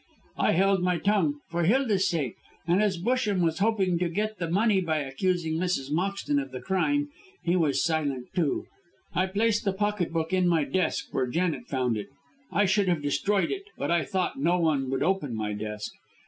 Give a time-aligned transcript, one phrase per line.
[0.39, 4.49] I held my tongue, for Hilda's sake, and as Busham was hoping to get the
[4.49, 5.91] money by accusing Mrs.
[5.91, 7.09] Moxton of the crime,
[7.43, 8.65] he was silent too.
[9.13, 12.07] I placed the pocket book in my desk, where Janet found it.
[12.51, 15.93] I should have destroyed it, but I thought no one would open my desk.